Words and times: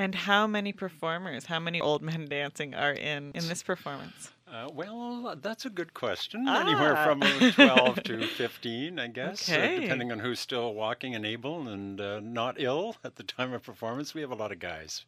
And 0.00 0.14
how 0.14 0.46
many 0.46 0.72
performers, 0.72 1.44
how 1.44 1.60
many 1.60 1.78
old 1.78 2.00
men 2.00 2.24
dancing 2.24 2.74
are 2.74 2.94
in 2.94 3.32
in 3.34 3.48
this 3.48 3.62
performance? 3.62 4.32
Uh, 4.48 4.70
well, 4.72 5.36
that's 5.42 5.66
a 5.66 5.68
good 5.68 5.92
question. 5.92 6.48
Anywhere 6.48 6.96
Ah. 6.96 7.04
from 7.04 7.22
uh, 7.22 7.50
12 7.52 8.02
to 8.04 8.26
15, 8.26 8.98
I 8.98 9.08
guess, 9.08 9.46
uh, 9.50 9.58
depending 9.78 10.10
on 10.10 10.20
who's 10.20 10.40
still 10.40 10.72
walking 10.72 11.14
and 11.14 11.26
able 11.26 11.68
and 11.68 12.00
uh, 12.00 12.18
not 12.20 12.54
ill 12.58 12.96
at 13.04 13.16
the 13.16 13.22
time 13.22 13.52
of 13.52 13.62
performance. 13.62 14.14
We 14.14 14.22
have 14.22 14.30
a 14.30 14.34
lot 14.34 14.52
of 14.52 14.58
guys. 14.58 15.04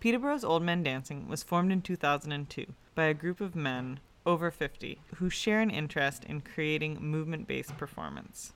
Peterborough's 0.00 0.42
Old 0.42 0.64
Men 0.64 0.82
Dancing 0.82 1.28
was 1.28 1.44
formed 1.44 1.70
in 1.70 1.82
2002 1.82 2.74
by 2.96 3.04
a 3.04 3.14
group 3.14 3.40
of 3.40 3.54
men 3.54 4.00
over 4.28 4.50
50 4.50 5.00
who 5.16 5.30
share 5.30 5.60
an 5.60 5.70
interest 5.70 6.22
in 6.24 6.42
creating 6.42 6.98
movement 7.00 7.48
based 7.48 7.74
performance. 7.78 8.52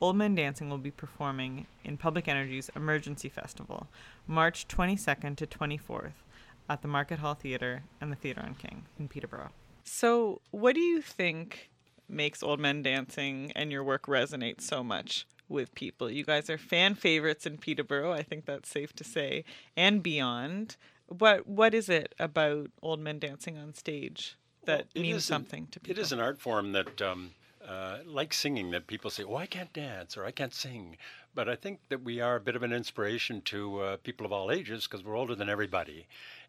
Old 0.00 0.16
Men 0.16 0.34
Dancing 0.34 0.68
will 0.68 0.78
be 0.78 0.90
performing 0.90 1.66
in 1.84 1.96
Public 1.96 2.26
Energy's 2.26 2.70
Emergency 2.74 3.28
Festival, 3.28 3.86
March 4.26 4.66
22nd 4.66 5.36
to 5.36 5.46
24th 5.46 6.24
at 6.68 6.82
the 6.82 6.88
Market 6.88 7.20
Hall 7.20 7.34
Theatre 7.34 7.84
and 8.00 8.10
the 8.10 8.16
Theatre 8.16 8.42
on 8.42 8.56
King 8.56 8.86
in 8.98 9.06
Peterborough. 9.06 9.52
So, 9.84 10.40
what 10.50 10.74
do 10.74 10.80
you 10.80 11.00
think 11.00 11.70
makes 12.08 12.42
Old 12.42 12.58
Men 12.58 12.82
Dancing 12.82 13.52
and 13.54 13.70
your 13.70 13.84
work 13.84 14.06
resonate 14.06 14.60
so 14.60 14.82
much 14.82 15.24
with 15.48 15.72
people? 15.76 16.10
You 16.10 16.24
guys 16.24 16.50
are 16.50 16.58
fan 16.58 16.96
favorites 16.96 17.46
in 17.46 17.58
Peterborough, 17.58 18.12
I 18.12 18.24
think 18.24 18.44
that's 18.44 18.68
safe 18.68 18.92
to 18.96 19.04
say, 19.04 19.44
and 19.76 20.02
beyond. 20.02 20.76
What 21.06 21.46
what 21.46 21.72
is 21.72 21.88
it 21.88 22.16
about 22.18 22.72
Old 22.82 22.98
Men 22.98 23.20
Dancing 23.20 23.56
on 23.56 23.72
stage 23.72 24.36
that 24.66 24.86
Well, 24.94 25.02
means 25.02 25.14
an- 25.16 25.20
something 25.20 25.66
to 25.68 25.80
people? 25.80 25.98
It 25.98 26.02
is 26.02 26.12
an 26.12 26.20
art 26.20 26.38
form 26.38 26.72
that, 26.72 27.00
um, 27.02 27.32
uh, 27.66 27.98
like 28.06 28.32
singing, 28.32 28.70
that 28.70 28.86
people 28.86 29.10
say, 29.10 29.24
"Oh, 29.24 29.36
I 29.36 29.46
can't 29.46 29.72
dance" 29.72 30.16
or 30.16 30.24
"I 30.24 30.30
can't 30.30 30.54
sing," 30.54 30.96
but 31.34 31.48
I 31.48 31.56
think 31.56 31.80
that 31.88 32.02
we 32.02 32.20
are 32.20 32.36
a 32.36 32.40
bit 32.40 32.56
of 32.56 32.62
an 32.62 32.72
inspiration 32.72 33.42
to 33.42 33.80
uh, 33.80 33.96
people 33.98 34.24
of 34.24 34.32
all 34.32 34.50
ages 34.50 34.86
because 34.86 35.04
we're 35.04 35.16
older 35.16 35.34
than 35.34 35.48
everybody, 35.48 36.06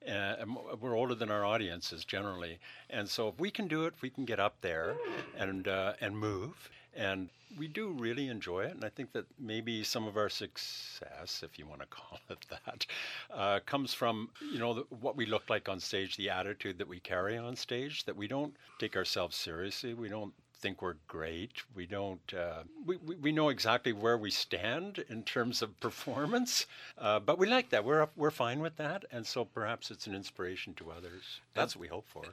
uh, 0.08 0.36
we're 0.80 0.96
older 0.96 1.16
than 1.16 1.32
our 1.32 1.44
audiences 1.44 2.06
generally, 2.06 2.60
and 2.90 3.10
so 3.10 3.30
if 3.30 3.40
we 3.40 3.52
can 3.52 3.68
do 3.68 3.86
it, 3.86 3.94
we 4.02 4.10
can 4.10 4.26
get 4.26 4.40
up 4.40 4.56
there 4.62 4.96
and 5.38 5.68
uh, 5.68 5.94
and 6.02 6.18
move. 6.18 6.70
And 6.96 7.30
we 7.60 7.68
do 7.68 7.90
really 7.90 8.28
enjoy 8.28 8.66
it, 8.66 8.72
and 8.72 8.84
I 8.84 8.90
think 8.90 9.14
that 9.14 9.26
maybe 9.40 9.84
some 9.84 10.08
of 10.08 10.18
our 10.18 10.30
success, 10.30 11.44
if 11.44 11.60
you 11.60 11.68
want 11.68 11.82
to 11.82 11.88
call 11.92 12.20
it 12.30 12.46
that, 12.50 12.86
uh, 13.32 13.60
comes 13.66 13.94
from 13.94 14.30
you 14.52 14.60
know 14.60 14.74
the, 14.74 14.86
what 15.02 15.16
we 15.16 15.26
look 15.26 15.50
like 15.50 15.70
on 15.70 15.80
stage, 15.80 16.18
the 16.18 16.30
attitude 16.30 16.78
that 16.80 16.88
we 16.88 17.00
carry 17.00 17.38
on 17.38 17.56
stage. 17.56 18.06
That 18.06 18.16
we 18.16 18.28
don't 18.28 18.56
take 18.80 18.96
ourselves 18.96 19.36
seriously. 19.36 19.94
We 19.94 20.10
don't 20.10 20.34
think 20.60 20.82
we're 20.82 20.96
great. 21.08 21.52
We 21.76 21.86
don't. 21.86 22.34
Uh, 22.34 22.64
we, 22.86 22.98
we 22.98 23.16
we 23.16 23.32
know 23.32 23.50
exactly 23.50 23.94
where 23.94 24.18
we 24.18 24.32
stand 24.32 25.04
in 25.10 25.24
terms 25.24 25.62
of 25.62 25.80
performance, 25.80 26.66
uh, 26.98 27.20
but 27.20 27.38
we 27.38 27.48
like 27.48 27.70
that. 27.70 27.86
We're 27.86 28.08
we're 28.16 28.32
fine 28.32 28.60
with 28.60 28.76
that, 28.78 29.06
and 29.12 29.26
so 29.26 29.46
perhaps 29.46 29.92
it's 29.92 30.08
an 30.08 30.16
inspiration 30.16 30.74
to 30.76 30.92
others. 30.92 31.42
That's 31.54 31.76
what 31.76 31.82
we 31.82 31.88
hope 31.88 32.08
for. 32.08 32.24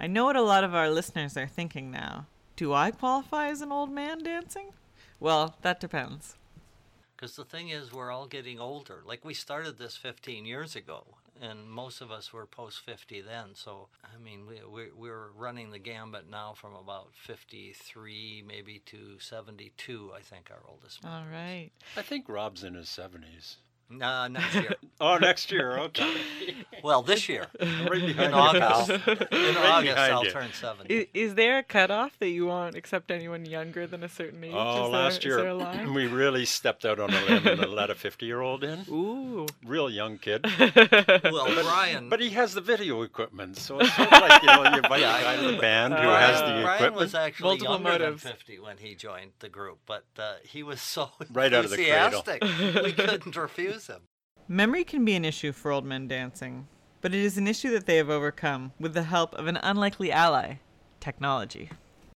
I 0.00 0.06
know 0.06 0.26
what 0.26 0.36
a 0.36 0.42
lot 0.42 0.64
of 0.64 0.74
our 0.74 0.90
listeners 0.90 1.36
are 1.36 1.46
thinking 1.46 1.90
now. 1.90 2.26
Do 2.56 2.72
I 2.72 2.90
qualify 2.90 3.48
as 3.48 3.60
an 3.62 3.72
old 3.72 3.90
man 3.90 4.22
dancing? 4.22 4.72
Well, 5.20 5.56
that 5.62 5.80
depends. 5.80 6.36
Because 7.18 7.34
the 7.34 7.44
thing 7.44 7.70
is, 7.70 7.92
we're 7.92 8.12
all 8.12 8.28
getting 8.28 8.60
older. 8.60 9.02
Like 9.04 9.24
we 9.24 9.34
started 9.34 9.76
this 9.76 9.96
15 9.96 10.46
years 10.46 10.76
ago, 10.76 11.04
and 11.42 11.68
most 11.68 12.00
of 12.00 12.12
us 12.12 12.32
were 12.32 12.46
post 12.46 12.78
50 12.86 13.22
then. 13.22 13.48
So, 13.54 13.88
I 14.04 14.22
mean, 14.22 14.46
we, 14.46 14.60
we, 14.64 14.90
we're 14.96 15.30
running 15.36 15.72
the 15.72 15.80
gambit 15.80 16.30
now 16.30 16.54
from 16.54 16.74
about 16.74 17.08
53 17.14 18.44
maybe 18.46 18.80
to 18.86 19.18
72, 19.18 20.12
I 20.16 20.20
think, 20.20 20.52
our 20.52 20.62
oldest. 20.70 21.04
All 21.04 21.24
right. 21.28 21.70
Is. 21.92 21.98
I 21.98 22.02
think 22.02 22.28
Rob's 22.28 22.62
in 22.62 22.74
his 22.74 22.86
70s. 22.86 23.56
Uh, 23.90 24.28
next 24.28 24.54
year. 24.54 24.74
oh, 25.00 25.16
next 25.16 25.50
year. 25.50 25.78
Okay. 25.78 26.14
well, 26.84 27.02
this 27.02 27.28
year. 27.28 27.46
Right 27.58 28.02
in 28.02 28.34
August. 28.34 28.90
In 29.08 29.54
right 29.54 29.56
August, 29.56 29.96
I'll 29.96 30.24
you. 30.24 30.30
turn 30.30 30.52
70. 30.52 30.94
Is, 30.94 31.06
is, 31.14 31.34
there 31.34 31.58
a 31.58 31.62
cutoff 31.62 32.18
that 32.18 32.28
you 32.28 32.46
won't 32.46 32.76
accept 32.76 33.10
anyone 33.10 33.46
younger 33.46 33.86
than 33.86 34.04
a 34.04 34.08
certain 34.08 34.44
age? 34.44 34.52
Oh, 34.54 34.86
is 34.86 34.92
last 34.92 35.22
there, 35.22 35.38
year 35.42 35.92
we 35.92 36.06
really 36.06 36.44
stepped 36.44 36.84
out 36.84 37.00
on 37.00 37.12
a 37.12 37.24
limb 37.24 37.46
and 37.46 37.72
let 37.72 37.88
a 37.88 37.94
50 37.94 38.26
year 38.26 38.40
old 38.40 38.62
in. 38.62 38.84
Ooh. 38.90 39.46
Real 39.64 39.88
young 39.88 40.18
kid. 40.18 40.44
well, 40.58 41.46
but, 41.46 41.64
Brian. 41.64 42.10
But 42.10 42.20
he 42.20 42.30
has 42.30 42.52
the 42.52 42.60
video 42.60 43.02
equipment, 43.02 43.56
so 43.56 43.80
it's 43.80 43.94
sort 43.94 44.12
of 44.12 44.20
like, 44.20 44.42
you 44.42 44.48
know, 44.48 44.62
you 44.64 44.76
invite 44.82 45.00
yeah, 45.00 45.22
guy 45.22 45.34
in 45.34 45.54
the 45.54 45.60
band 45.60 45.94
uh, 45.94 46.02
who 46.02 46.08
has 46.08 46.40
the 46.40 46.46
Brian 46.46 46.60
equipment. 46.60 46.78
Brian 46.78 46.94
was 46.94 47.14
actually 47.14 47.48
Multiple 47.48 47.74
younger 47.74 47.90
motives. 47.90 48.22
than 48.22 48.32
50 48.32 48.58
when 48.58 48.76
he 48.76 48.94
joined 48.94 49.30
the 49.38 49.48
group, 49.48 49.78
but 49.86 50.04
uh, 50.18 50.34
he 50.42 50.62
was 50.62 50.82
so 50.82 51.10
right 51.32 51.52
enthusiastic. 51.52 52.42
Out 52.42 52.50
of 52.50 52.58
the 52.58 52.62
cradle. 52.62 52.82
we 52.82 52.92
couldn't 52.92 53.36
refuse 53.36 53.77
him. 53.86 54.02
Memory 54.48 54.84
can 54.84 55.04
be 55.04 55.14
an 55.14 55.24
issue 55.24 55.52
for 55.52 55.70
old 55.70 55.84
men 55.84 56.08
dancing, 56.08 56.68
but 57.00 57.14
it 57.14 57.20
is 57.20 57.38
an 57.38 57.46
issue 57.46 57.70
that 57.70 57.86
they 57.86 57.96
have 57.96 58.10
overcome 58.10 58.72
with 58.80 58.94
the 58.94 59.04
help 59.04 59.34
of 59.34 59.46
an 59.46 59.58
unlikely 59.62 60.10
ally 60.10 60.56
technology. 61.00 61.70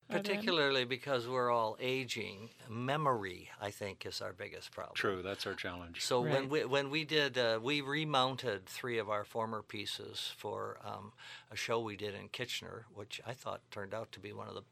Particularly 0.09 0.85
because 0.85 1.27
we're 1.27 1.51
all 1.51 1.77
aging, 1.81 2.51
memory, 2.69 3.49
I 3.61 3.71
think, 3.71 4.05
is 4.05 4.21
our 4.21 4.33
biggest 4.33 4.71
problem. 4.71 4.95
True, 4.95 5.23
that's 5.23 5.47
our 5.47 5.55
challenge. 5.55 6.03
So 6.03 6.21
when 6.21 6.49
we 6.51 6.65
when 6.65 6.91
we 6.91 7.05
did 7.05 7.39
uh, 7.39 7.59
we 7.63 7.81
remounted 7.81 8.67
three 8.67 8.99
of 8.99 9.09
our 9.09 9.25
former 9.25 9.63
pieces 9.63 10.33
for 10.37 10.79
um, 10.85 11.13
a 11.51 11.57
show 11.57 11.81
we 11.81 11.97
did 11.97 12.15
in 12.15 12.29
Kitchener, 12.29 12.85
which 12.95 13.23
I 13.27 13.33
thought 13.33 13.63
turned 13.71 13.95
out 13.95 14.13
to 14.13 14.21
be 14.21 14.33
one 14.33 14.49
of 14.49 14.55
the 14.55 14.63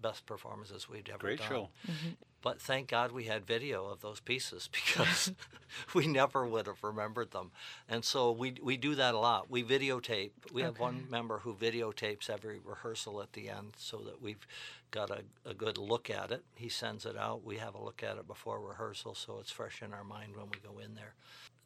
best 0.00 0.26
performances 0.26 0.88
we've 0.88 1.08
ever 1.08 1.18
Great 1.18 1.38
done. 1.38 1.48
show. 1.48 1.68
Mm-hmm. 1.86 2.08
But 2.42 2.60
thank 2.60 2.88
God 2.88 3.12
we 3.12 3.24
had 3.24 3.44
video 3.46 3.86
of 3.86 4.00
those 4.00 4.20
pieces 4.20 4.68
because 4.72 5.32
we 5.94 6.06
never 6.06 6.46
would 6.46 6.66
have 6.66 6.82
remembered 6.82 7.32
them. 7.32 7.50
And 7.88 8.04
so 8.04 8.32
we 8.32 8.54
we 8.62 8.76
do 8.76 8.94
that 8.94 9.14
a 9.14 9.18
lot. 9.18 9.50
We 9.50 9.62
videotape. 9.62 10.30
We 10.52 10.62
have 10.62 10.78
one 10.78 11.06
member 11.10 11.38
who 11.38 11.54
videotapes 11.54 12.30
every 12.30 12.58
rehearsal 12.64 13.20
at 13.20 13.32
the 13.34 13.48
end 13.48 13.74
so 13.76 13.98
that 13.98 14.22
we've 14.22 14.46
got 14.90 15.10
a, 15.10 15.22
a 15.44 15.54
good 15.54 15.78
look 15.78 16.10
at 16.10 16.30
it. 16.30 16.42
He 16.54 16.68
sends 16.68 17.06
it 17.06 17.16
out. 17.16 17.44
We 17.44 17.56
have 17.56 17.74
a 17.74 17.82
look 17.82 18.02
at 18.02 18.16
it 18.16 18.26
before 18.26 18.60
rehearsal 18.60 19.14
so 19.14 19.38
it's 19.40 19.50
fresh 19.50 19.82
in 19.82 19.92
our 19.92 20.04
mind 20.04 20.36
when 20.36 20.46
we 20.46 20.58
go 20.66 20.78
in 20.78 20.94
there. 20.94 21.14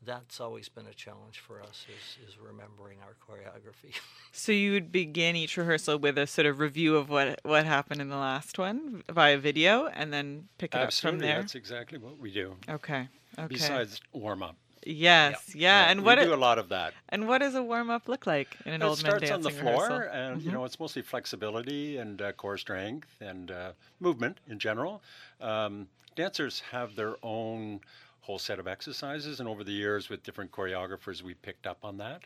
That's 0.05 0.41
always 0.41 0.69
been 0.69 0.87
a 0.87 0.95
challenge 0.95 1.39
for 1.39 1.63
us 1.63 1.87
is, 1.89 2.29
is 2.29 2.39
remembering 2.39 2.99
our 3.03 3.15
choreography. 3.27 3.95
So 4.37 4.51
you 4.51 4.73
would 4.73 4.91
begin 4.91 5.37
each 5.37 5.57
rehearsal 5.57 5.97
with 5.99 6.19
a 6.19 6.27
sort 6.27 6.47
of 6.47 6.59
review 6.59 6.97
of 6.97 7.09
what 7.09 7.39
what 7.45 7.65
happened 7.67 8.01
in 8.01 8.09
the 8.09 8.17
last 8.17 8.59
one 8.59 9.05
via 9.09 9.39
video, 9.39 9.87
and 9.87 10.13
then 10.13 10.49
pick 10.59 10.75
it 10.75 10.81
up 10.81 10.93
from 10.93 11.21
there. 11.21 11.37
that's 11.37 11.55
exactly 11.55 11.99
what 11.99 12.19
we 12.19 12.33
do. 12.33 12.57
Okay. 12.69 13.09
Okay. 13.39 13.47
Besides 13.47 14.01
warm 14.13 14.43
up. 14.43 14.57
yes, 14.85 15.55
yeah, 15.55 15.89
and 15.89 16.01
we 16.01 16.07
what 16.07 16.17
do 16.17 16.23
it- 16.23 16.29
a 16.31 16.37
lot 16.37 16.59
of 16.59 16.69
that. 16.71 16.95
and 17.11 17.29
what 17.29 17.39
does 17.39 17.55
a 17.55 17.63
warm 17.63 17.91
up 17.91 18.09
look 18.09 18.27
like 18.27 18.57
in 18.67 18.73
an 18.73 18.83
it 18.83 18.85
old 18.85 19.01
man 19.05 19.13
dancing 19.21 19.23
It 19.23 19.27
starts 19.29 19.33
on 19.33 19.43
the 19.43 19.51
floor, 19.63 19.89
rehearsal? 20.01 20.19
and 20.21 20.43
you 20.43 20.51
know 20.51 20.65
it's 20.65 20.81
mostly 20.81 21.03
flexibility 21.03 21.97
and 21.99 22.21
uh, 22.21 22.33
core 22.33 22.59
strength 22.59 23.09
and 23.21 23.53
uh, 23.53 23.71
movement 24.01 24.39
in 24.49 24.59
general. 24.59 25.01
Um, 25.41 25.87
dancers 26.17 26.61
have 26.73 26.97
their 26.97 27.15
own 27.23 27.81
whole 28.25 28.39
set 28.39 28.59
of 28.59 28.67
exercises, 28.67 29.39
and 29.39 29.49
over 29.49 29.63
the 29.63 29.73
years, 29.73 30.09
with 30.09 30.23
different 30.23 30.51
choreographers, 30.51 31.23
we 31.23 31.35
picked 31.35 31.67
up 31.67 31.79
on 31.83 31.99
that. 31.99 32.23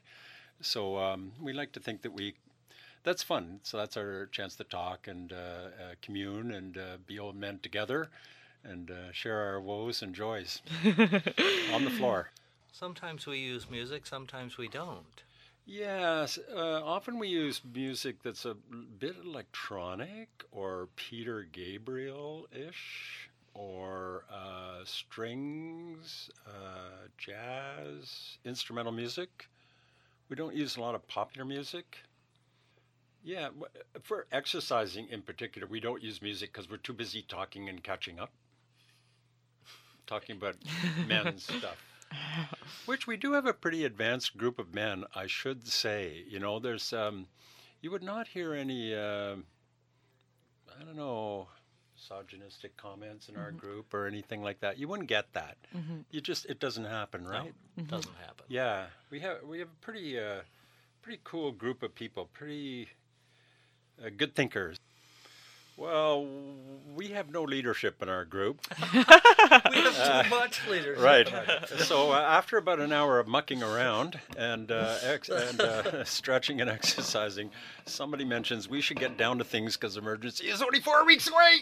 So 0.61 0.97
um, 0.97 1.33
we 1.41 1.53
like 1.53 1.73
to 1.73 1.81
think 1.81 2.03
that 2.03 2.13
we. 2.13 2.35
That's 3.05 3.23
fun. 3.23 3.61
So 3.63 3.77
that's 3.77 3.97
our 3.97 4.27
chance 4.27 4.57
to 4.57 4.65
talk 4.65 5.09
and 5.09 5.33
uh, 5.33 5.37
uh, 5.37 5.95
commune 6.03 6.53
and 6.53 6.77
uh, 6.77 6.97
be 7.07 7.19
old 7.19 7.37
men 7.37 7.59
together, 7.63 8.09
and 8.65 8.91
uh, 8.91 9.13
share 9.13 9.39
our 9.41 9.61
woes 9.61 10.03
and 10.03 10.15
joys 10.15 10.63
on 11.73 11.85
the 11.85 11.91
floor. 11.97 12.31
sometimes 12.73 13.27
we 13.27 13.39
use 13.39 13.69
music, 13.71 14.07
sometimes 14.07 14.57
we 14.59 14.69
don't. 14.69 15.23
Yes, 15.67 16.39
uh, 16.55 16.81
often 16.83 17.19
we 17.19 17.29
use 17.29 17.61
music 17.75 18.23
that's 18.23 18.47
a 18.47 18.55
bit 18.55 19.17
electronic 19.23 20.29
or 20.51 20.89
Peter 20.97 21.47
Gabriel 21.53 22.49
ish 22.53 23.29
or 23.59 24.25
uh, 24.33 24.85
strings, 24.85 26.31
uh, 26.47 27.09
jazz, 27.19 28.39
instrumental 28.45 28.93
music. 28.93 29.49
We 30.29 30.37
don't 30.37 30.55
use 30.55 30.77
a 30.77 30.81
lot 30.81 30.95
of 30.95 31.07
popular 31.09 31.45
music. 31.45 31.99
Yeah, 33.25 33.49
for 34.05 34.27
exercising 34.31 35.09
in 35.11 35.23
particular, 35.23 35.67
we 35.67 35.81
don't 35.81 36.03
use 36.03 36.23
music 36.23 36.53
because 36.53 36.71
we're 36.71 36.77
too 36.77 36.93
busy 36.93 37.23
talking 37.23 37.69
and 37.69 37.83
catching 37.83 38.21
up. 38.21 38.31
Talking 40.07 40.37
about 40.37 40.55
men's 41.09 41.43
stuff. 41.43 41.79
Which 42.87 43.09
we 43.09 43.17
do 43.17 43.33
have 43.33 43.47
a 43.47 43.53
pretty 43.53 43.85
advanced 43.85 44.37
group 44.39 44.61
of 44.61 44.73
men, 44.73 45.05
I 45.17 45.27
should 45.27 45.67
say. 45.67 46.23
You 46.29 46.39
know, 46.39 46.61
there's, 46.61 46.93
um, 46.93 47.27
you 47.81 47.91
would 47.91 48.05
not 48.05 48.29
hear 48.29 48.55
any, 48.55 48.95
uh, 48.95 49.35
I 50.81 50.85
don't 50.85 50.97
know, 50.97 51.49
misogynistic 51.99 52.77
comments 52.77 53.29
in 53.29 53.37
our 53.37 53.51
group 53.51 53.93
or 53.93 54.07
anything 54.07 54.43
like 54.43 54.61
that. 54.61 54.79
You 54.79 54.89
wouldn't 54.89 55.09
get 55.09 55.33
that. 55.33 55.57
You 56.11 56.21
just, 56.21 56.47
it 56.47 56.61
doesn't 56.61 56.85
happen, 56.85 57.27
right? 57.27 57.53
No, 57.77 57.85
doesn't 57.85 58.17
happen. 58.25 58.45
Yeah, 58.49 58.87
we 59.11 59.21
have 59.21 59.39
we 59.47 59.59
have 59.59 59.69
a 59.69 59.85
pretty 59.85 60.19
uh, 60.19 60.41
pretty 61.03 61.21
cool 61.25 61.53
group 61.53 61.83
of 61.83 61.95
people, 61.95 62.29
pretty 62.33 62.89
uh, 64.05 64.11
good 64.17 64.35
thinkers. 64.35 64.79
Well, 65.77 66.27
we 66.97 67.09
have 67.09 67.31
no 67.31 67.45
leadership 67.45 68.03
in 68.03 68.09
our 68.09 68.25
group. 68.25 68.61
we 68.93 68.99
have 68.99 70.25
too 70.25 70.31
much 70.31 70.67
leadership. 70.69 71.01
Right. 71.01 71.29
so 71.79 72.11
uh, 72.11 72.17
after 72.17 72.57
about 72.57 72.81
an 72.81 72.93
hour 72.93 73.21
of 73.21 73.29
mucking 73.29 73.63
around 73.63 74.19
and, 74.37 74.73
uh, 74.73 74.97
ex- 75.05 75.29
and 75.29 75.61
uh, 75.61 76.03
stretching 76.05 76.61
and 76.61 76.69
exercising, 76.69 77.51
somebody 77.87 78.25
mentions 78.25 78.69
we 78.69 78.81
should 78.81 78.99
get 78.99 79.17
down 79.17 79.39
to 79.39 79.45
things 79.45 79.77
because 79.77 79.97
emergency 79.97 80.49
is 80.49 80.63
only 80.63 80.81
four 80.81 81.07
weeks 81.07 81.29
away. 81.29 81.59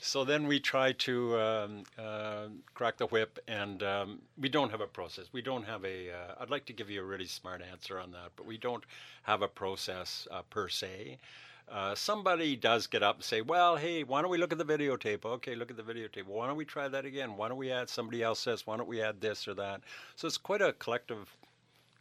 So 0.00 0.24
then 0.24 0.46
we 0.46 0.60
try 0.60 0.92
to 0.92 1.38
um, 1.38 1.82
uh, 1.98 2.46
crack 2.74 2.96
the 2.96 3.06
whip, 3.06 3.38
and 3.48 3.82
um, 3.82 4.18
we 4.38 4.48
don't 4.48 4.70
have 4.70 4.80
a 4.80 4.86
process. 4.86 5.26
We 5.32 5.42
don't 5.42 5.64
have 5.64 5.84
a. 5.84 6.10
Uh, 6.10 6.34
I'd 6.40 6.50
like 6.50 6.66
to 6.66 6.72
give 6.72 6.90
you 6.90 7.00
a 7.00 7.04
really 7.04 7.26
smart 7.26 7.62
answer 7.62 7.98
on 7.98 8.12
that, 8.12 8.32
but 8.36 8.46
we 8.46 8.58
don't 8.58 8.84
have 9.22 9.42
a 9.42 9.48
process 9.48 10.28
uh, 10.30 10.42
per 10.50 10.68
se. 10.68 11.18
Uh, 11.66 11.94
somebody 11.94 12.56
does 12.56 12.86
get 12.86 13.02
up 13.02 13.16
and 13.16 13.24
say, 13.24 13.40
"Well, 13.40 13.76
hey, 13.76 14.04
why 14.04 14.20
don't 14.20 14.30
we 14.30 14.38
look 14.38 14.52
at 14.52 14.58
the 14.58 14.64
videotape? 14.64 15.24
Okay, 15.24 15.54
look 15.54 15.70
at 15.70 15.76
the 15.76 15.82
videotape. 15.82 16.26
Why 16.26 16.46
don't 16.46 16.56
we 16.56 16.64
try 16.64 16.88
that 16.88 17.04
again? 17.04 17.36
Why 17.36 17.48
don't 17.48 17.58
we 17.58 17.72
add 17.72 17.88
somebody 17.88 18.22
else 18.22 18.40
says, 18.40 18.66
why 18.66 18.76
don't 18.76 18.88
we 18.88 19.00
add 19.00 19.20
this 19.20 19.48
or 19.48 19.54
that?" 19.54 19.80
So 20.16 20.26
it's 20.26 20.36
quite 20.36 20.60
a 20.60 20.74
collective, 20.74 21.34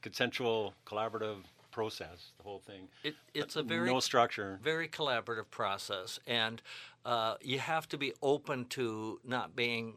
consensual, 0.01 0.73
collaborative 0.85 1.44
process. 1.74 2.31
The 2.38 2.44
whole 2.44 2.60
thing. 2.60 2.88
It, 3.04 3.16
it's 3.34 3.58
a 3.58 3.64
very 3.64 3.92
no 3.92 4.00
structure. 4.00 4.60
very 4.64 4.88
collaborative 4.88 5.50
process, 5.50 6.20
and 6.25 6.62
uh, 7.06 7.36
you 7.42 7.60
have 7.60 7.90
to 7.90 7.98
be 7.98 8.14
open 8.22 8.66
to 8.70 9.20
not 9.25 9.56
being 9.56 9.96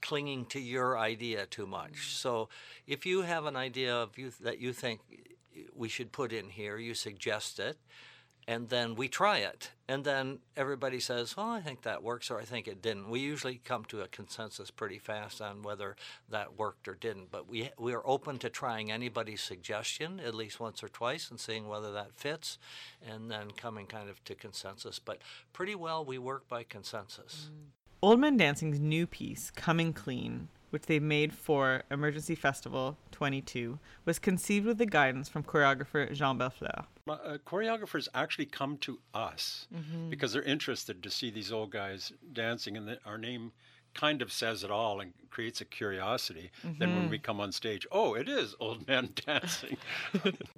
clinging 0.00 0.46
to 0.46 0.60
your 0.60 0.98
idea 0.98 1.46
too 1.46 1.66
much. 1.66 2.14
So, 2.14 2.48
if 2.86 3.04
you 3.04 3.22
have 3.22 3.44
an 3.44 3.56
idea 3.56 3.94
of 3.94 4.16
you 4.16 4.32
that 4.40 4.58
you 4.58 4.72
think 4.72 5.00
we 5.74 5.88
should 5.88 6.12
put 6.12 6.32
in 6.32 6.48
here, 6.48 6.78
you 6.78 6.94
suggest 6.94 7.58
it, 7.58 7.76
and 8.48 8.68
then 8.68 8.94
we 8.94 9.08
try 9.08 9.38
it, 9.38 9.70
and 9.88 10.04
then 10.04 10.40
everybody 10.56 10.98
says, 10.98 11.36
"Well, 11.36 11.48
I 11.48 11.60
think 11.60 11.82
that 11.82 12.02
works," 12.02 12.30
or 12.30 12.40
"I 12.40 12.44
think 12.44 12.66
it 12.66 12.82
didn't." 12.82 13.08
We 13.08 13.20
usually 13.20 13.58
come 13.58 13.84
to 13.86 14.02
a 14.02 14.08
consensus 14.08 14.70
pretty 14.70 14.98
fast 14.98 15.40
on 15.40 15.62
whether 15.62 15.96
that 16.28 16.56
worked 16.56 16.88
or 16.88 16.94
didn't. 16.94 17.30
But 17.30 17.48
we 17.48 17.70
we 17.78 17.92
are 17.92 18.06
open 18.06 18.38
to 18.38 18.50
trying 18.50 18.90
anybody's 18.90 19.42
suggestion 19.42 20.20
at 20.20 20.34
least 20.34 20.60
once 20.60 20.82
or 20.82 20.88
twice 20.88 21.30
and 21.30 21.38
seeing 21.38 21.68
whether 21.68 21.92
that 21.92 22.14
fits, 22.14 22.58
and 23.00 23.30
then 23.30 23.52
coming 23.52 23.86
kind 23.86 24.08
of 24.08 24.22
to 24.24 24.34
consensus. 24.34 24.98
But 24.98 25.22
pretty 25.52 25.74
well, 25.74 26.04
we 26.04 26.18
work 26.18 26.48
by 26.48 26.64
consensus. 26.64 27.50
Mm. 27.52 27.70
Old 28.04 28.18
Men 28.18 28.36
Dancing's 28.36 28.80
new 28.80 29.06
piece, 29.06 29.52
Coming 29.52 29.92
Clean, 29.92 30.48
which 30.70 30.86
they 30.86 30.98
made 30.98 31.32
for 31.32 31.84
Emergency 31.88 32.34
Festival 32.34 32.98
22, 33.12 33.78
was 34.04 34.18
conceived 34.18 34.66
with 34.66 34.78
the 34.78 34.86
guidance 34.86 35.28
from 35.28 35.44
choreographer 35.44 36.12
Jean 36.12 36.36
Belfleur. 36.36 36.86
Uh, 37.08 37.38
choreographers 37.44 38.06
actually 38.14 38.46
come 38.46 38.76
to 38.78 39.00
us 39.12 39.66
because 40.08 40.32
they're 40.32 40.42
interested 40.42 41.02
to 41.02 41.10
see 41.10 41.30
these 41.30 41.50
old 41.50 41.70
guys 41.70 42.12
dancing, 42.32 42.76
and 42.76 42.86
the, 42.86 42.98
our 43.04 43.18
name 43.18 43.50
kind 43.94 44.22
of 44.22 44.32
says 44.32 44.64
it 44.64 44.70
all 44.70 45.00
and 45.00 45.12
creates 45.30 45.60
a 45.60 45.64
curiosity. 45.64 46.50
Then 46.78 46.94
when 46.94 47.08
we 47.08 47.18
come 47.18 47.40
on 47.40 47.52
stage, 47.52 47.86
oh, 47.90 48.14
it 48.14 48.28
is 48.28 48.54
old 48.60 48.86
man 48.86 49.10
dancing. 49.26 49.78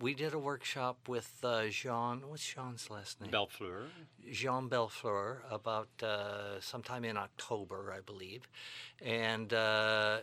We 0.00 0.14
did 0.14 0.34
a 0.34 0.38
workshop 0.38 1.08
with 1.08 1.32
uh, 1.42 1.68
Jean. 1.68 2.22
What's 2.26 2.44
Jean's 2.44 2.90
last 2.90 3.20
name? 3.20 3.30
Belfleur. 3.30 3.86
Jean 4.30 4.68
Belfleur 4.68 5.38
about 5.50 5.88
uh, 6.02 6.60
sometime 6.60 7.04
in 7.04 7.16
October, 7.16 7.94
I 7.96 8.00
believe, 8.00 8.48
and 9.00 9.52
uh, 9.52 10.18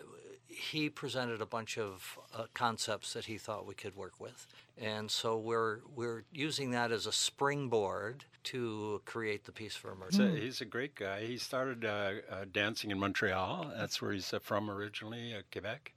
he 0.47 0.89
presented 0.89 1.41
a 1.41 1.45
bunch 1.45 1.77
of 1.77 2.19
uh, 2.35 2.45
concepts 2.53 3.13
that 3.13 3.25
he 3.25 3.37
thought 3.37 3.65
we 3.65 3.73
could 3.73 3.95
work 3.95 4.19
with, 4.19 4.47
and 4.77 5.09
so 5.09 5.37
we're 5.37 5.79
we're 5.95 6.23
using 6.33 6.71
that 6.71 6.91
as 6.91 7.05
a 7.05 7.11
springboard 7.11 8.25
to 8.45 9.01
create 9.05 9.45
the 9.45 9.51
piece 9.51 9.75
for 9.75 9.91
emergency. 9.91 10.17
So 10.17 10.41
he's 10.41 10.61
a 10.61 10.65
great 10.65 10.95
guy. 10.95 11.25
He 11.25 11.37
started 11.37 11.85
uh, 11.85 12.13
uh, 12.29 12.45
dancing 12.51 12.91
in 12.91 12.99
Montreal. 12.99 13.71
That's 13.75 14.01
where 14.01 14.11
he's 14.11 14.33
uh, 14.33 14.39
from 14.39 14.69
originally, 14.69 15.33
uh, 15.33 15.41
Quebec. 15.51 15.93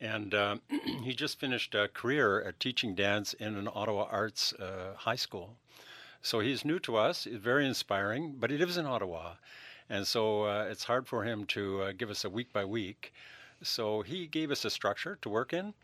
And 0.00 0.34
uh, 0.34 0.56
he 1.02 1.14
just 1.14 1.38
finished 1.38 1.74
a 1.74 1.88
career 1.88 2.42
at 2.42 2.58
teaching 2.58 2.94
dance 2.94 3.34
in 3.34 3.54
an 3.56 3.68
Ottawa 3.72 4.08
Arts 4.10 4.52
uh, 4.54 4.94
high 4.96 5.16
school. 5.16 5.56
So 6.20 6.40
he's 6.40 6.64
new 6.64 6.78
to 6.80 6.96
us, 6.96 7.24
he's 7.24 7.36
very 7.36 7.66
inspiring, 7.66 8.36
but 8.38 8.50
he 8.50 8.56
lives 8.56 8.76
in 8.76 8.86
Ottawa. 8.86 9.34
And 9.90 10.06
so 10.06 10.44
uh, 10.44 10.66
it's 10.70 10.84
hard 10.84 11.06
for 11.06 11.24
him 11.24 11.44
to 11.46 11.82
uh, 11.82 11.92
give 11.96 12.10
us 12.10 12.24
a 12.24 12.30
week 12.30 12.52
by 12.52 12.64
week. 12.64 13.12
So 13.62 14.02
he 14.02 14.26
gave 14.26 14.50
us 14.50 14.64
a 14.64 14.70
structure 14.70 15.16
to 15.16 15.28
work 15.28 15.52
in, 15.52 15.74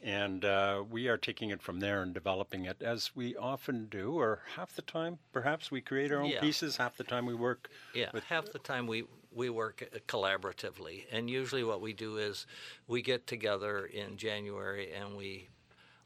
and 0.00 0.44
uh, 0.44 0.84
we 0.88 1.08
are 1.08 1.18
taking 1.18 1.50
it 1.50 1.62
from 1.62 1.80
there 1.80 2.02
and 2.02 2.14
developing 2.14 2.64
it 2.64 2.82
as 2.82 3.14
we 3.14 3.36
often 3.36 3.88
do, 3.88 4.14
or 4.18 4.42
half 4.54 4.74
the 4.74 4.82
time, 4.82 5.20
perhaps 5.32 5.70
we 5.70 5.80
create 5.82 6.12
our 6.12 6.20
own 6.22 6.32
Yeah. 6.32 6.34
pieces, 6.34 6.76
half 6.78 6.96
the 6.96 7.04
time 7.04 7.26
we 7.26 7.34
work 7.34 7.70
Yeah, 7.92 8.12
with 8.12 8.24
half 8.24 8.50
the 8.50 8.58
time 8.58 8.86
we 8.86 9.06
we 9.30 9.48
work 9.50 9.82
uh, 9.82 9.98
collaboratively, 10.08 11.06
and 11.10 11.30
usually 11.30 11.64
what 11.64 11.80
we 11.80 11.92
do 11.92 12.18
is 12.18 12.46
we 12.86 13.02
get 13.02 13.26
together 13.26 13.86
in 13.86 14.16
January 14.16 14.92
and 14.92 15.16
we 15.16 15.50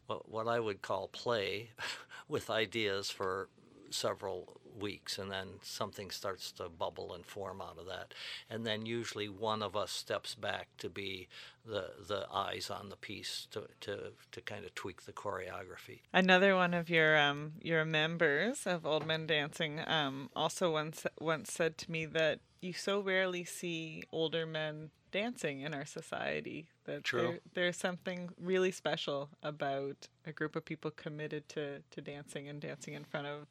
what 0.07 0.29
what 0.29 0.49
I 0.49 0.61
would 0.61 0.83
call 0.83 1.09
play 1.09 1.73
with 2.29 2.51
ideas 2.51 3.11
for 3.11 3.51
several 3.91 4.61
weeks 4.79 5.19
and 5.19 5.31
then 5.31 5.49
something 5.63 6.11
starts 6.11 6.53
to 6.53 6.69
bubble 6.69 7.13
and 7.13 7.27
form 7.27 7.61
out 7.61 7.79
of 7.79 7.87
that. 7.87 8.15
And 8.49 8.65
then 8.65 8.87
usually 8.87 9.29
one 9.29 9.63
of 9.63 9.77
us 9.77 9.91
steps 9.91 10.35
back 10.35 10.69
to 10.79 10.89
be 10.89 11.29
the 11.67 11.91
the 12.07 12.27
eyes 12.33 12.71
on 12.71 12.89
the 12.89 12.97
piece 12.97 13.47
to 13.51 13.69
to, 13.81 14.13
to 14.33 14.41
kind 14.41 14.65
of 14.65 14.75
tweak 14.75 15.03
the 15.03 15.13
choreography. 15.13 16.01
Another 16.13 16.55
one 16.55 16.75
of 16.75 16.89
your 16.89 17.19
um 17.19 17.53
your 17.61 17.85
members 17.85 18.67
of 18.67 18.87
Old 18.87 19.07
Men 19.07 19.27
Dancing 19.27 19.81
um 19.87 20.31
also 20.35 20.73
once 20.73 21.07
once 21.21 21.53
said 21.53 21.77
to 21.79 21.91
me 21.91 22.07
that 22.07 22.41
you 22.61 22.73
so 22.73 23.01
rarely 23.01 23.45
see 23.45 24.03
older 24.13 24.47
men 24.47 24.91
dancing 25.11 25.61
in 25.61 25.73
our 25.73 25.87
society 25.87 26.69
that 26.85 27.03
there, 27.13 27.39
there's 27.55 27.77
something 27.77 28.29
really 28.39 28.71
special 28.71 29.31
about 29.43 30.09
a 30.27 30.33
group 30.33 30.55
of 30.55 30.65
people 30.65 30.91
committed 30.91 31.49
to 31.49 31.81
to 31.91 32.01
dancing 32.01 32.49
and 32.49 32.61
dancing 32.61 32.95
in 32.95 33.05
front 33.05 33.27
of 33.27 33.47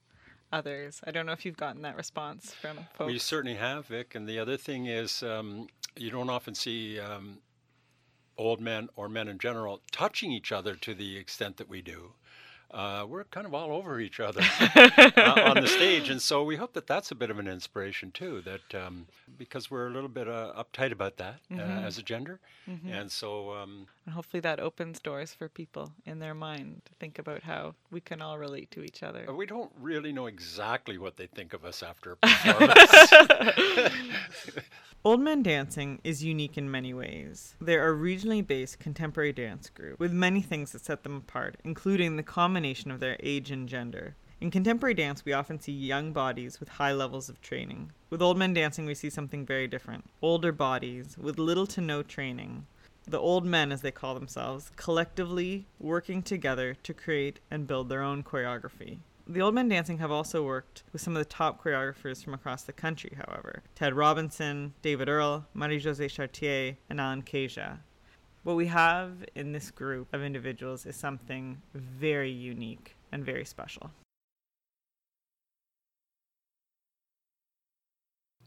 others. 0.51 1.01
I 1.05 1.11
don't 1.11 1.25
know 1.25 1.31
if 1.31 1.45
you've 1.45 1.57
gotten 1.57 1.81
that 1.83 1.95
response 1.95 2.53
from 2.53 2.77
folks. 2.93 3.11
We 3.11 3.19
certainly 3.19 3.57
have, 3.57 3.87
Vic. 3.87 4.15
And 4.15 4.27
the 4.27 4.39
other 4.39 4.57
thing 4.57 4.85
is, 4.85 5.23
um, 5.23 5.67
you 5.95 6.09
don't 6.09 6.29
often 6.29 6.55
see 6.55 6.99
um, 6.99 7.39
old 8.37 8.59
men 8.61 8.89
or 8.95 9.09
men 9.09 9.27
in 9.27 9.39
general 9.39 9.81
touching 9.91 10.31
each 10.31 10.51
other 10.51 10.75
to 10.75 10.93
the 10.93 11.17
extent 11.17 11.57
that 11.57 11.69
we 11.69 11.81
do. 11.81 12.11
Uh, 12.69 13.05
we're 13.07 13.23
kind 13.25 13.47
of 13.47 13.53
all 13.53 13.71
over 13.71 13.97
each 13.99 14.19
other 14.19 14.41
uh, 14.75 15.41
on 15.45 15.61
the 15.61 15.67
stage, 15.67 16.09
and 16.09 16.21
so 16.21 16.43
we 16.43 16.57
hope 16.57 16.73
that 16.73 16.85
that's 16.85 17.11
a 17.11 17.15
bit 17.15 17.29
of 17.29 17.39
an 17.39 17.47
inspiration 17.47 18.11
too. 18.11 18.41
That 18.41 18.85
um, 18.85 19.07
because 19.37 19.71
we're 19.71 19.87
a 19.87 19.89
little 19.89 20.09
bit 20.09 20.27
uh, 20.27 20.51
uptight 20.61 20.91
about 20.91 21.15
that 21.15 21.39
uh, 21.49 21.61
as 21.61 21.97
a 21.97 22.03
gender, 22.03 22.41
and 22.85 23.09
so 23.09 23.53
um, 23.53 23.87
And 24.07 24.13
hopefully 24.13 24.39
that 24.39 24.61
opens 24.61 25.01
doors 25.01 25.33
for 25.33 25.49
people 25.49 25.91
in 26.05 26.19
their 26.19 26.33
mind 26.33 26.83
to 26.85 26.93
think 26.93 27.19
about 27.19 27.43
how 27.43 27.75
we 27.91 27.99
can 27.99 28.21
all 28.21 28.37
relate 28.37 28.71
to 28.71 28.81
each 28.81 29.03
other. 29.03 29.27
we 29.35 29.45
don't 29.45 29.69
really 29.81 30.13
know 30.13 30.27
exactly 30.27 30.97
what 30.97 31.17
they 31.17 31.27
think 31.27 31.53
of 31.53 31.65
us 31.65 31.83
after 31.83 32.13
a 32.13 32.15
performance. 32.21 33.91
Old 35.03 35.19
Men 35.19 35.43
Dancing 35.43 35.99
is 36.05 36.23
unique 36.23 36.57
in 36.57 36.71
many 36.71 36.93
ways. 36.93 37.55
They're 37.59 37.91
a 37.91 37.97
regionally 37.97 38.47
based 38.47 38.79
contemporary 38.79 39.33
dance 39.33 39.69
group 39.69 39.99
with 39.99 40.13
many 40.13 40.41
things 40.41 40.71
that 40.71 40.85
set 40.85 41.03
them 41.03 41.17
apart, 41.17 41.57
including 41.65 42.15
the 42.15 42.23
combination 42.23 42.91
of 42.91 43.01
their 43.01 43.17
age 43.21 43.51
and 43.51 43.67
gender. 43.67 44.15
In 44.39 44.51
contemporary 44.51 44.93
dance, 44.93 45.25
we 45.25 45.33
often 45.33 45.59
see 45.59 45.73
young 45.73 46.13
bodies 46.13 46.61
with 46.61 46.69
high 46.69 46.93
levels 46.93 47.27
of 47.27 47.41
training. 47.41 47.91
With 48.09 48.21
Old 48.21 48.37
Men 48.37 48.53
Dancing, 48.53 48.85
we 48.85 48.95
see 48.95 49.09
something 49.09 49.45
very 49.45 49.67
different 49.67 50.05
older 50.21 50.53
bodies 50.53 51.17
with 51.17 51.37
little 51.37 51.67
to 51.67 51.81
no 51.81 52.03
training. 52.03 52.67
The 53.09 53.19
old 53.19 53.45
men, 53.45 53.71
as 53.71 53.81
they 53.81 53.91
call 53.91 54.15
themselves, 54.15 54.69
collectively 54.75 55.65
working 55.79 56.21
together 56.21 56.75
to 56.83 56.93
create 56.93 57.39
and 57.49 57.65
build 57.65 57.87
their 57.87 58.01
own 58.01 58.21
choreography. 58.21 58.97
The 59.25 59.41
Old 59.41 59.55
Men 59.55 59.69
Dancing 59.69 59.97
have 59.99 60.11
also 60.11 60.43
worked 60.43 60.83
with 60.93 61.01
some 61.01 61.15
of 61.15 61.19
the 61.19 61.25
top 61.25 61.61
choreographers 61.61 62.23
from 62.23 62.33
across 62.33 62.63
the 62.63 62.73
country, 62.73 63.17
however 63.17 63.61
Ted 63.75 63.93
Robinson, 63.93 64.73
David 64.81 65.09
Earle, 65.09 65.45
Marie 65.53 65.81
Jose 65.81 66.07
Chartier, 66.07 66.77
and 66.89 66.99
Allen 66.99 67.23
Kaeja. 67.23 67.79
What 68.43 68.55
we 68.55 68.67
have 68.67 69.25
in 69.35 69.51
this 69.51 69.71
group 69.71 70.13
of 70.13 70.21
individuals 70.21 70.85
is 70.85 70.95
something 70.95 71.61
very 71.73 72.31
unique 72.31 72.95
and 73.11 73.25
very 73.25 73.43
special. 73.43 73.91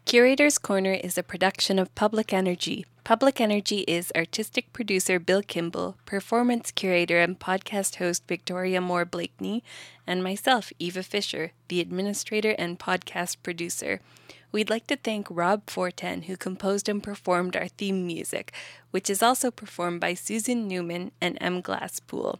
Curator's 0.06 0.58
Corner 0.58 0.94
is 0.94 1.16
a 1.16 1.22
production 1.22 1.78
of 1.78 1.94
Public 1.94 2.32
Energy. 2.32 2.84
Public 3.10 3.40
Energy 3.40 3.80
is 3.88 4.12
artistic 4.14 4.72
producer 4.72 5.18
Bill 5.18 5.42
Kimball, 5.42 5.96
performance 6.06 6.70
curator 6.70 7.18
and 7.18 7.40
podcast 7.40 7.96
host 7.96 8.22
Victoria 8.28 8.80
Moore 8.80 9.04
Blakeney, 9.04 9.64
and 10.06 10.22
myself, 10.22 10.72
Eva 10.78 11.02
Fisher, 11.02 11.50
the 11.66 11.80
administrator 11.80 12.54
and 12.56 12.78
podcast 12.78 13.38
producer. 13.42 14.00
We'd 14.52 14.70
like 14.70 14.86
to 14.86 14.96
thank 14.96 15.26
Rob 15.28 15.66
Forten, 15.66 16.26
who 16.26 16.36
composed 16.36 16.88
and 16.88 17.02
performed 17.02 17.56
our 17.56 17.66
theme 17.66 18.06
music, 18.06 18.52
which 18.92 19.10
is 19.10 19.24
also 19.24 19.50
performed 19.50 20.00
by 20.00 20.14
Susan 20.14 20.68
Newman 20.68 21.10
and 21.20 21.36
M. 21.40 21.64
Glasspool. 21.64 22.38